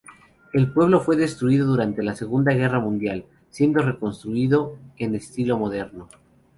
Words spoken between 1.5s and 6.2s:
durante la Segunda Guerra Mundial, siendo reconstruido en estilo moderno.